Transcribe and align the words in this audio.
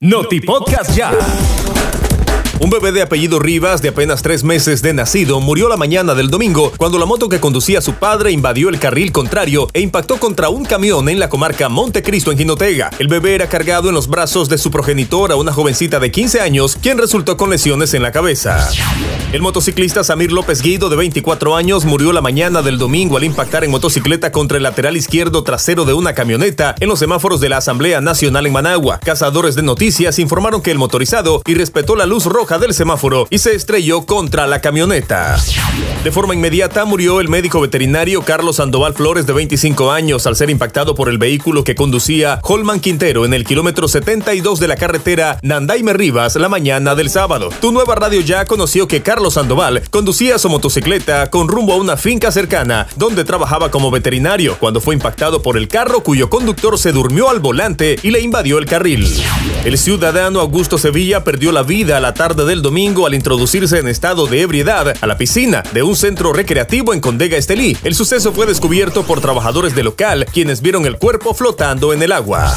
Noti 0.00 0.40
Podcast 0.40 0.94
Ya. 0.94 1.10
Un 2.60 2.70
bebé 2.70 2.92
de 2.92 3.02
apellido 3.02 3.40
Rivas, 3.40 3.82
de 3.82 3.88
apenas 3.88 4.22
tres 4.22 4.44
meses 4.44 4.80
de 4.80 4.94
nacido, 4.94 5.40
murió 5.40 5.68
la 5.68 5.76
mañana 5.76 6.14
del 6.14 6.30
domingo 6.30 6.72
cuando 6.76 7.00
la 7.00 7.04
moto 7.04 7.28
que 7.28 7.40
conducía 7.40 7.80
su 7.80 7.94
padre 7.94 8.30
invadió 8.30 8.68
el 8.68 8.78
carril 8.78 9.10
contrario 9.10 9.66
e 9.72 9.80
impactó 9.80 10.20
contra 10.20 10.50
un 10.50 10.64
camión 10.64 11.08
en 11.08 11.18
la 11.18 11.28
comarca 11.28 11.68
Montecristo, 11.68 12.30
en 12.30 12.38
Jinotega. 12.38 12.90
El 13.00 13.08
bebé 13.08 13.34
era 13.34 13.48
cargado 13.48 13.88
en 13.88 13.96
los 13.96 14.06
brazos 14.06 14.48
de 14.48 14.58
su 14.58 14.70
progenitora, 14.70 15.34
una 15.34 15.52
jovencita 15.52 15.98
de 15.98 16.12
15 16.12 16.42
años, 16.42 16.78
quien 16.80 16.96
resultó 16.96 17.36
con 17.36 17.50
lesiones 17.50 17.92
en 17.92 18.02
la 18.02 18.12
cabeza. 18.12 18.70
El 19.30 19.42
motociclista 19.42 20.02
Samir 20.02 20.32
López 20.32 20.62
Guido, 20.62 20.88
de 20.88 20.96
24 20.96 21.54
años, 21.54 21.84
murió 21.84 22.14
la 22.14 22.22
mañana 22.22 22.62
del 22.62 22.78
domingo 22.78 23.18
al 23.18 23.24
impactar 23.24 23.62
en 23.62 23.70
motocicleta 23.70 24.32
contra 24.32 24.56
el 24.56 24.62
lateral 24.62 24.96
izquierdo 24.96 25.44
trasero 25.44 25.84
de 25.84 25.92
una 25.92 26.14
camioneta 26.14 26.74
en 26.80 26.88
los 26.88 26.98
semáforos 26.98 27.38
de 27.38 27.50
la 27.50 27.58
Asamblea 27.58 28.00
Nacional 28.00 28.46
en 28.46 28.54
Managua. 28.54 29.00
Cazadores 29.00 29.54
de 29.54 29.62
noticias 29.62 30.18
informaron 30.18 30.62
que 30.62 30.70
el 30.70 30.78
motorizado 30.78 31.42
irrespetó 31.46 31.94
la 31.94 32.06
luz 32.06 32.24
roja 32.24 32.58
del 32.58 32.72
semáforo 32.72 33.26
y 33.28 33.36
se 33.36 33.54
estrelló 33.54 34.06
contra 34.06 34.46
la 34.46 34.62
camioneta. 34.62 35.36
De 36.02 36.10
forma 36.10 36.34
inmediata 36.34 36.86
murió 36.86 37.20
el 37.20 37.28
médico 37.28 37.60
veterinario 37.60 38.22
Carlos 38.22 38.56
Sandoval 38.56 38.94
Flores 38.94 39.26
de 39.26 39.34
25 39.34 39.92
años 39.92 40.26
al 40.26 40.36
ser 40.36 40.48
impactado 40.48 40.94
por 40.94 41.10
el 41.10 41.18
vehículo 41.18 41.64
que 41.64 41.74
conducía 41.74 42.40
Holman 42.44 42.80
Quintero 42.80 43.26
en 43.26 43.34
el 43.34 43.44
kilómetro 43.44 43.88
72 43.88 44.58
de 44.58 44.68
la 44.68 44.76
carretera 44.76 45.38
Nandaime 45.42 45.92
Rivas 45.92 46.36
la 46.36 46.48
mañana 46.48 46.94
del 46.94 47.10
sábado. 47.10 47.50
Tu 47.60 47.72
nueva 47.72 47.94
radio 47.94 48.22
ya 48.22 48.46
conoció 48.46 48.88
que 48.88 49.02
Carlos 49.02 49.17
Sandoval 49.18 49.82
conducía 49.90 50.38
su 50.38 50.48
motocicleta 50.48 51.28
con 51.28 51.48
rumbo 51.48 51.72
a 51.72 51.76
una 51.76 51.96
finca 51.96 52.30
cercana 52.30 52.86
donde 52.94 53.24
trabajaba 53.24 53.70
como 53.70 53.90
veterinario 53.90 54.56
cuando 54.60 54.80
fue 54.80 54.94
impactado 54.94 55.42
por 55.42 55.56
el 55.56 55.66
carro 55.66 56.04
cuyo 56.04 56.30
conductor 56.30 56.78
se 56.78 56.92
durmió 56.92 57.28
al 57.28 57.40
volante 57.40 57.98
y 58.02 58.12
le 58.12 58.20
invadió 58.20 58.58
el 58.58 58.66
carril. 58.66 59.12
El 59.64 59.76
ciudadano 59.76 60.40
Augusto 60.40 60.78
Sevilla 60.78 61.24
perdió 61.24 61.50
la 61.50 61.64
vida 61.64 61.96
a 61.96 62.00
la 62.00 62.14
tarde 62.14 62.44
del 62.44 62.62
domingo 62.62 63.06
al 63.06 63.14
introducirse 63.14 63.78
en 63.78 63.88
estado 63.88 64.28
de 64.28 64.40
ebriedad 64.40 64.94
a 65.00 65.06
la 65.06 65.18
piscina 65.18 65.64
de 65.72 65.82
un 65.82 65.96
centro 65.96 66.32
recreativo 66.32 66.94
en 66.94 67.00
Condega 67.00 67.36
Estelí. 67.36 67.76
El 67.82 67.96
suceso 67.96 68.32
fue 68.32 68.46
descubierto 68.46 69.02
por 69.02 69.20
trabajadores 69.20 69.74
del 69.74 69.86
local, 69.86 70.26
quienes 70.32 70.62
vieron 70.62 70.86
el 70.86 70.96
cuerpo 70.96 71.34
flotando 71.34 71.92
en 71.92 72.02
el 72.02 72.12
agua. 72.12 72.56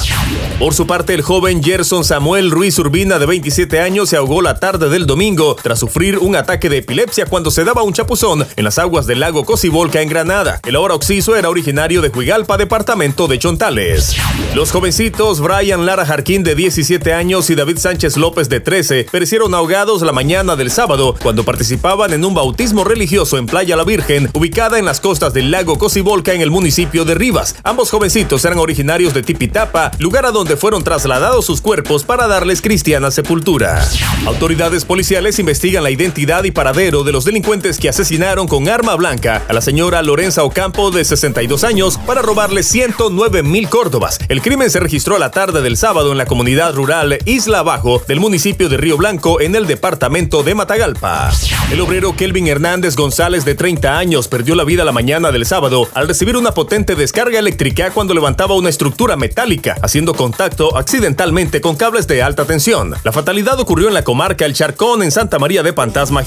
Por 0.59 0.75
su 0.75 0.85
parte, 0.85 1.15
el 1.15 1.23
joven 1.23 1.63
Gerson 1.63 2.03
Samuel 2.03 2.51
Ruiz 2.51 2.77
Urbina, 2.77 3.17
de 3.17 3.25
27 3.25 3.79
años, 3.79 4.09
se 4.09 4.17
ahogó 4.17 4.43
la 4.43 4.59
tarde 4.59 4.89
del 4.89 5.07
domingo 5.07 5.55
tras 5.61 5.79
sufrir 5.79 6.19
un 6.19 6.35
ataque 6.35 6.50
de 6.59 6.77
epilepsia 6.77 7.25
cuando 7.25 7.49
se 7.49 7.63
daba 7.63 7.81
un 7.81 7.93
chapuzón 7.93 8.45
en 8.55 8.63
las 8.63 8.77
aguas 8.77 9.07
del 9.07 9.21
lago 9.21 9.45
Cocibolca 9.45 10.01
en 10.01 10.09
Granada. 10.09 10.59
El 10.65 10.75
ahora 10.75 10.95
occiso 10.95 11.35
era 11.35 11.49
originario 11.49 12.01
de 12.01 12.09
Huigalpa, 12.09 12.57
departamento 12.57 13.27
de 13.27 13.39
Chontales. 13.39 14.17
Los 14.53 14.71
jovencitos 14.71 15.39
Brian 15.39 15.85
Lara 15.85 16.05
Jarquín, 16.05 16.43
de 16.43 16.55
17 16.55 17.13
años, 17.13 17.49
y 17.49 17.55
David 17.55 17.77
Sánchez 17.77 18.17
López, 18.17 18.49
de 18.49 18.59
13, 18.59 19.07
perecieron 19.09 19.53
ahogados 19.55 20.01
la 20.01 20.11
mañana 20.11 20.57
del 20.57 20.71
sábado 20.71 21.15
cuando 21.23 21.45
participaban 21.45 22.11
en 22.11 22.25
un 22.25 22.33
bautismo 22.33 22.83
religioso 22.83 23.37
en 23.37 23.45
Playa 23.45 23.77
La 23.77 23.85
Virgen, 23.85 24.29
ubicada 24.33 24.77
en 24.77 24.85
las 24.85 24.99
costas 24.99 25.33
del 25.33 25.51
lago 25.51 25.77
Cocibolca 25.77 26.33
en 26.33 26.41
el 26.41 26.51
municipio 26.51 27.05
de 27.05 27.15
Rivas. 27.15 27.55
Ambos 27.63 27.89
jovencitos 27.89 28.43
eran 28.43 28.59
originarios 28.59 29.13
de 29.13 29.23
Tipitapa, 29.23 29.91
lugar 29.99 30.25
a 30.25 30.31
donde 30.31 30.57
fueron 30.57 30.83
trasladados 30.83 31.45
sus 31.45 31.61
cuerpos 31.61 32.03
para 32.03 32.27
darles 32.27 32.61
cristiana 32.61 33.09
sepultura. 33.09 33.87
Autoridades 34.25 34.83
policiales 34.83 35.39
investigan 35.39 35.83
la 35.83 35.91
identidad 35.91 36.40
y 36.45 36.51
paradero 36.51 37.03
de 37.03 37.11
los 37.11 37.25
delincuentes 37.25 37.77
que 37.77 37.89
asesinaron 37.89 38.47
con 38.47 38.69
arma 38.69 38.95
blanca 38.95 39.43
a 39.47 39.53
la 39.53 39.61
señora 39.61 40.01
Lorenza 40.01 40.43
Ocampo 40.43 40.91
de 40.91 41.05
62 41.05 41.63
años 41.63 41.99
para 42.05 42.21
robarle 42.21 42.63
109 42.63 43.43
mil 43.43 43.69
córdobas. 43.69 44.19
El 44.29 44.41
crimen 44.41 44.69
se 44.69 44.79
registró 44.79 45.15
a 45.15 45.19
la 45.19 45.31
tarde 45.31 45.61
del 45.61 45.77
sábado 45.77 46.11
en 46.11 46.17
la 46.17 46.25
comunidad 46.25 46.73
rural 46.73 47.19
Isla 47.25 47.59
Abajo 47.59 48.01
del 48.07 48.19
municipio 48.19 48.69
de 48.69 48.77
Río 48.77 48.97
Blanco 48.97 49.41
en 49.41 49.55
el 49.55 49.67
departamento 49.67 50.43
de 50.43 50.55
Matagalpa. 50.55 51.31
El 51.71 51.81
obrero 51.81 52.15
Kelvin 52.15 52.47
Hernández 52.47 52.95
González 52.95 53.45
de 53.45 53.55
30 53.55 53.97
años 53.97 54.27
perdió 54.27 54.55
la 54.55 54.63
vida 54.63 54.83
la 54.83 54.91
mañana 54.91 55.31
del 55.31 55.45
sábado 55.45 55.87
al 55.93 56.07
recibir 56.07 56.37
una 56.37 56.53
potente 56.53 56.95
descarga 56.95 57.39
eléctrica 57.39 57.91
cuando 57.91 58.13
levantaba 58.13 58.55
una 58.55 58.69
estructura 58.69 59.15
metálica, 59.15 59.77
haciendo 59.81 60.13
contacto 60.13 60.77
accidentalmente 60.77 61.61
con 61.61 61.75
cables 61.75 62.07
de 62.07 62.21
alta 62.21 62.45
tensión. 62.45 62.95
La 63.03 63.11
fatalidad 63.11 63.59
ocurrió 63.59 63.87
en 63.87 63.93
la 63.93 64.03
comarca 64.03 64.45
El 64.45 64.53
Charcón 64.53 65.03
en 65.03 65.11
Santa 65.11 65.39
María 65.39 65.63
de 65.63 65.73
Pantasma, 65.73 66.23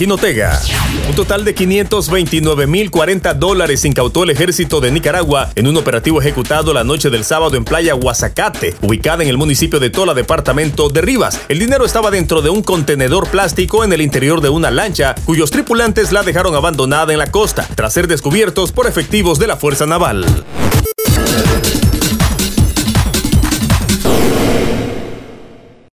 Un 1.09 1.15
total 1.15 1.45
de 1.45 1.55
529.040 1.55 3.35
dólares 3.35 3.85
incautó 3.85 4.25
el 4.25 4.31
ejército 4.31 4.81
de 4.81 4.91
Nicaragua 4.91 5.51
en 5.55 5.67
un 5.67 5.77
operativo 5.77 6.21
ejecutado 6.21 6.75
la 6.75 6.85
noche 6.85 7.11
del 7.11 7.25
sábado 7.25 7.57
en 7.57 7.65
Playa 7.65 7.95
Guazacate, 7.95 8.75
ubicada 8.83 9.23
en 9.23 9.31
el 9.31 9.39
municipio 9.39 9.81
de 9.81 9.91
Tola, 9.91 10.13
departamento 10.13 10.89
de 10.89 11.01
Rivas. 11.01 11.41
El 11.49 11.59
dinero 11.59 11.85
estaba 11.85 12.11
dentro 12.11 12.43
de 12.43 12.51
un 12.51 12.63
contenedor 12.63 13.29
plástico 13.31 13.83
en 13.83 13.93
el 13.93 14.03
interior 14.03 14.41
de 14.41 14.51
una 14.51 14.71
lancha, 14.71 15.15
cuyos 15.25 15.51
tripulantes 15.51 16.13
la 16.13 16.23
dejaron 16.23 16.55
abandonada 16.55 17.13
en 17.13 17.19
la 17.19 17.31
costa, 17.31 17.67
tras 17.75 17.95
ser 17.95 18.07
descubiertos 18.07 18.73
por 18.73 18.87
efectivos 18.87 19.39
de 19.39 19.47
la 19.47 19.57
Fuerza 19.57 19.87
Naval. 19.87 20.27